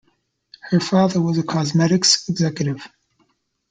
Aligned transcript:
Her 0.71 0.79
father 0.79 1.21
was 1.21 1.37
a 1.37 1.43
cosmetics 1.43 2.27
executive. 2.27 2.87